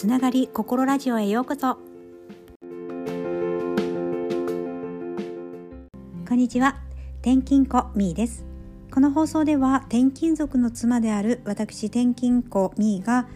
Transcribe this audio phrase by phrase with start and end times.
[0.00, 1.74] つながり心ラジオへようこそ。
[6.26, 6.80] こんにちは。
[7.20, 8.46] 転勤子みーです。
[8.90, 13.28] この放送では転勤族の妻である私転勤子みーが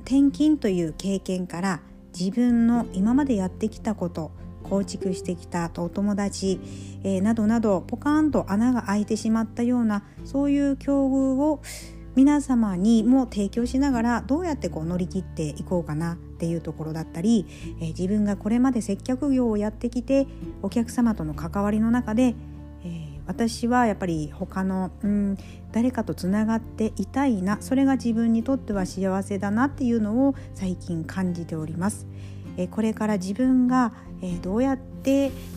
[0.00, 1.80] 転勤という経験から
[2.18, 4.32] 自分の今までやってきたこと
[4.64, 6.58] 構築してきたとお友達、
[7.04, 11.60] えー、などなどポカーンと穴が開いてしまったようなそういう境遇を
[12.14, 17.46] 皆様にも提供しながらどうやってこう乗り切っていこうかなっていうところだったり、
[17.80, 20.26] えー、自分がこれまで接客業をやってきて
[20.60, 22.34] お客様との関わりの中で、
[22.84, 25.38] えー、私はやっぱり他の、うん、
[25.72, 32.06] 誰かとつながっていたいなそれが自分にとっては幸せだなっていうのを最近感じております。
[32.58, 34.91] えー、これから自分が、えー、どうやって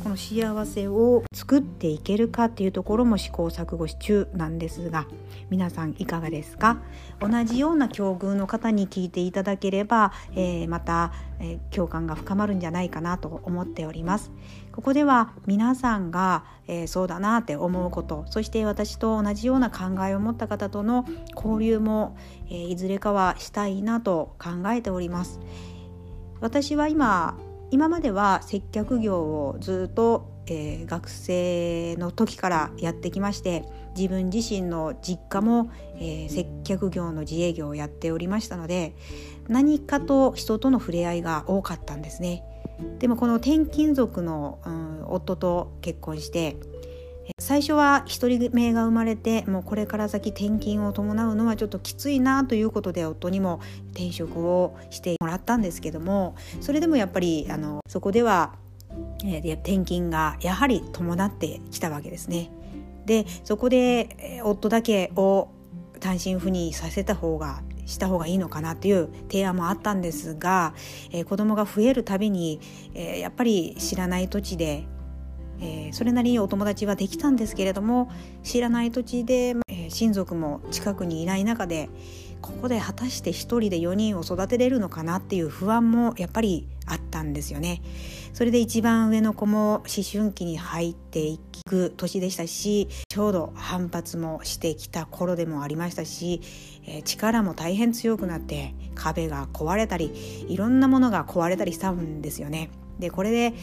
[0.03, 5.05] この幸せを作っていけるかっていうところも試行錯誤中なんですが
[5.51, 6.81] 皆さんいかがですか？
[7.19, 14.31] 同じような境遇の方に聞いていただければ、えー、また、えー、共感が深まるんじゃないかなと思っております。
[14.71, 22.17] ここでは皆さんが、えー、そうだなって思うことそして私と同じような考えを持った方との交流も、
[22.49, 25.39] えいずれかはしたいなと考えております。
[26.41, 27.37] 私は今
[27.75, 33.65] 今までは接客業をずっと、えー、学生の時からやってきまして
[33.97, 38.95] 自分自身の実家も、えー、接客業の自営業をやっておりましたので
[39.49, 42.45] 何かと人との触れ合いが多かったんですね。
[42.99, 46.55] でもこの転勤族の、うん、夫と結婚して
[47.39, 58.55] 最初は1人目が生まれてもうこれから先転勤を伴うのはちょっときついなということで夫にも転職をしてもらったんですけどもそれでもやっぱりあのそこでは、
[59.23, 62.51] えー、転勤がやはり伴ってきたわけですね。
[63.05, 65.49] でそこで、夫だけを
[65.99, 70.73] 単身赴任させた方がした方がいいのかなっていう提案もあったんですが、
[71.11, 72.59] えー、子供が増えるたびに、
[72.93, 74.87] えー、やっぱり知らない土地で
[75.59, 78.11] えー、それなりにお友達はできたんですけれども
[78.43, 81.89] 知らない土地で、えー、親族も近くにいない中で
[82.41, 87.81] ここで果たして1人で4人を育てれるのかなっていう不安もやっぱりあったんですよね。
[88.33, 96.41] それで一番上の子も思春期に入っていく年でしたしちょうど反発もしてきた頃でもありましたし、
[96.85, 100.11] えー、力も大変強くなって壁が壊れたり
[100.49, 102.69] いろんなものが壊れたりしたんですよね。
[102.99, 103.53] でこれで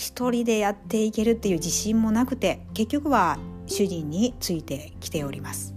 [0.00, 5.74] 一人でやっていけるっていう自信もなくて結局は主人についてきております。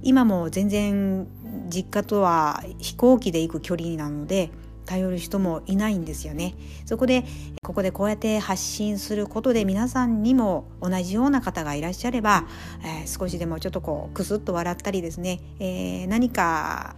[0.00, 1.26] 今も全然
[1.68, 4.50] 実家とは飛行機で行く距離なので
[4.86, 6.54] 頼る人もいないんですよね。
[6.86, 7.24] そこで
[7.64, 12.46] ここでこうやって発信することで皆さんにも同じような方がいらっしゃれば、
[12.84, 16.94] えー、少しでもちょっとこうクスッと笑ったりですね、えー、何か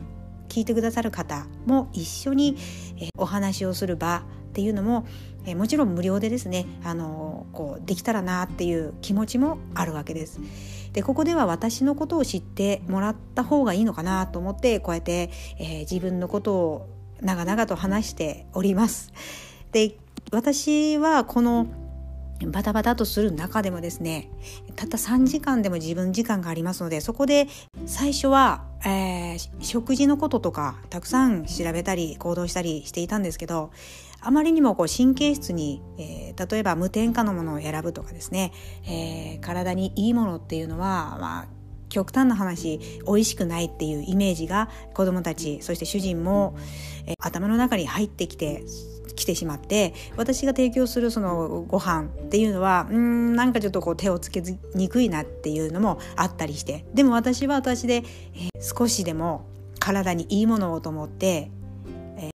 [0.51, 2.59] 聞いてくださる方も一緒に、
[3.01, 4.25] え、お話をする場
[4.57, 5.07] っていうのも
[5.45, 10.41] えもちろん無料でですねあのこうできたらなっていう気持ちもあるわけです。
[10.95, 16.89] でここでは私のことを知ってもらった方がいいのかなと思ってこうやって、えー、自分のことを
[17.21, 19.13] 長々と話しております。
[19.73, 19.99] で
[20.33, 21.67] 私はこの
[22.47, 24.31] バタバタとする中でもですね
[24.75, 27.47] たった3時間でも自分時間がありますのでそこで
[27.85, 33.71] 最初は、えー、食事のこととかたくさん調べたり行動したりしていたんですけど
[34.21, 38.53] あまりにもこう神経質に、えー、例えば無添加のものを選ぶとかですね、
[38.85, 41.49] えー、体にいいものっていうのは、まあ、
[41.89, 46.57] 極端な話美味しくないっていうイメージが子どもたちそして主人も、
[47.07, 48.65] えー、頭の中に入ってきて
[49.17, 54.43] 来てしまって私が提供するそのご飯っていうのはうんなんかちょっとこう手をつけ
[54.75, 56.85] にくいなっていうのもあったりして。
[56.95, 59.47] でも私は私で、えー、少しでも
[59.79, 61.51] 体にいいものをと思って、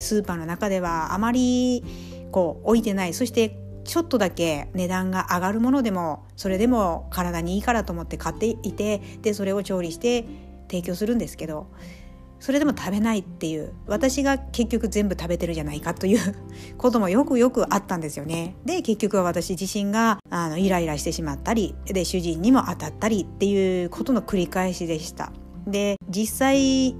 [0.01, 1.83] スーパーの中ではあまり
[2.31, 10.25] こう置いてないそしてちょっとだけ値段が上がるものでもそれでも体にいいからと思って買っていてでそれを調理して
[10.69, 11.67] 提供するんですけど
[12.41, 16.35] それでも食べないっていう私が結局全部食べてるじゃないかという
[16.77, 18.55] こともよくよくあったんですよね。
[18.65, 25.31] で結局は私自身があのイライラしてしまったりで主人にも当たったりっていうことの繰り返しでした。
[25.67, 26.95] で実際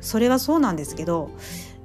[0.00, 1.30] それはそうなんですけど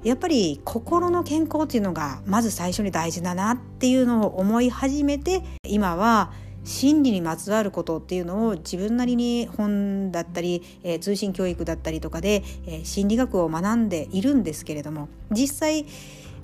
[0.03, 6.31] やっぱり心の健康っていうのがまず最初に大事だなっていうのを思い始めて今は
[6.65, 15.85] 心理にまつわることっていうのを自分なりに本だったり、えー、通信教育だったりとかで、えー、心理学を学んでいるんですけれども実際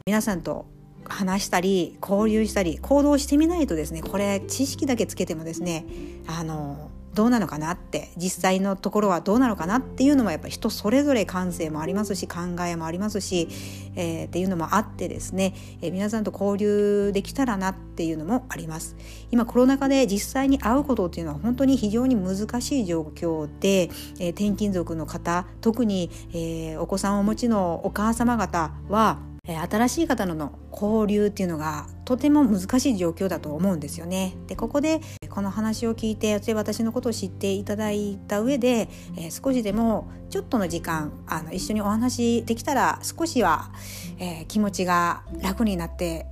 [0.06, 0.66] 皆さんと
[1.06, 5.86] 話したり交流したり行動してみないとですねこれ知識だけつけてもですね
[6.28, 13.50] あのどうなのかなって実際のところはどうなのかなっていうのもやっぱり人それぞれ感性もありますし考えもありますし、
[13.98, 18.96] えー、っていうのもあってですね、えー、皆さんと交流できたらなっていうのもあります
[19.32, 23.90] 今コロナ禍で実際に会うことっていうのは本当に非常に難しい状況で、
[24.22, 34.36] えー、転勤族の方特に、え、お子さんをお持ちのお母様方は新しい方の交流っていうのがとても難しい状況だと思うんですよね。
[34.48, 35.02] でここで
[35.40, 43.72] この話を聞いて私のことを知っていただいた上で、えー、少しでもちょっとの時間あの一緒にお話できたら少しは、
[44.18, 46.26] えー、気持ちが楽になって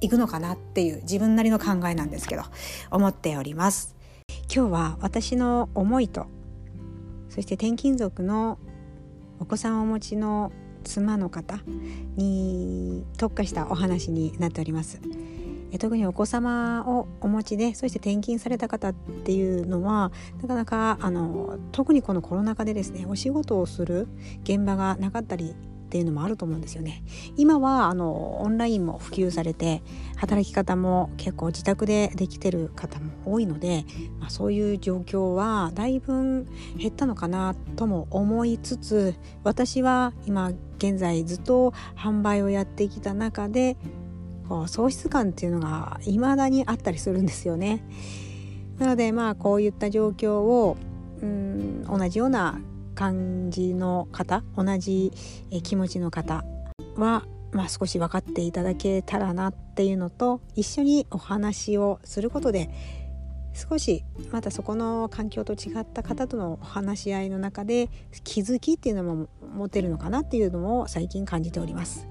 [0.00, 2.42] いくのかなっていう自分なりの考えなんですけど
[2.90, 3.94] 思っております。
[4.52, 6.26] 今日は私の思いと
[7.28, 8.58] そして転勤族の
[9.38, 10.50] お子さんをお持ちの
[10.82, 11.60] 妻の方
[12.16, 15.00] に特化したお話になっております。
[15.78, 20.12] 特にお子様をお持ちでそして転勤された方っていうのは
[20.42, 24.08] なかなかあの特にこのコロナ禍でですねお仕事をする
[24.42, 25.54] 現場がなかったり
[25.84, 27.04] っていうのもあると思うんですよね。
[27.36, 29.80] 今はあのオンラインも普及されて
[30.16, 33.84] 働き方も結構自宅でできてる方も多いので、
[34.18, 43.76] まあ、そういう状況はだいぶ減ったのかなとも思いつつ私は今現在ずっと販売をやってきた中で
[44.48, 47.82] こう喪失感っていうのが未だにあったりするんですよね。
[48.78, 50.76] なのでまあこういった状況を
[51.22, 52.60] うん同じような
[52.94, 55.12] 感じの方同じ
[55.62, 56.44] 気持ちの方
[56.96, 62.70] は、まあ、少し分かっていただけたらなっていうのと一緒にお話をすることで
[63.54, 67.88] 少しまたそこの環境と違った方とのお話し合いの中で
[68.24, 72.08] 気づきっていうのも持てるのかなっていうのも最近感じております。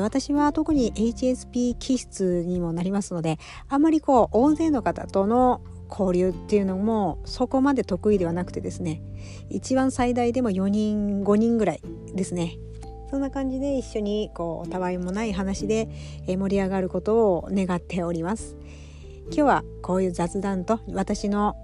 [0.00, 5.60] 私は特に HSP 気質にもなりますのであんまりこう大勢の方との
[5.90, 9.02] 交流っていうのもそこまで得意ではなくてですね
[9.50, 11.82] 一番最大でも4人5人ぐらい
[12.14, 12.58] ですね。
[13.10, 15.90] そんな感じで一緒にこうたわいもない話で
[16.26, 18.56] 盛り上がることを願っております。
[19.26, 21.54] 今日はこういう雑談と私の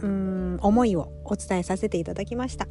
[0.00, 2.66] うん思いをお伝えさせていただきました。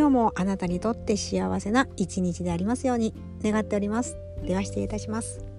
[0.00, 3.12] 今日もあなたにとって幸せな一日でありますように
[3.42, 4.16] 願っております。
[4.42, 5.49] では失礼いたします。